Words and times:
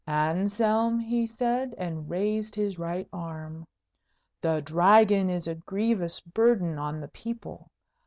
'Anselm,' 0.07 0.97
he 0.99 1.27
said, 1.27 1.75
and 1.77 2.09
raised 2.09 2.55
his 2.55 2.79
right 2.79 3.07
arm, 3.13 3.63
'the 4.41 4.63
Dragon 4.65 5.29
is 5.29 5.47
a 5.47 5.53
grievous 5.53 6.19
burden 6.19 6.79
on 6.79 6.99
the 6.99 7.07
people. 7.09 7.67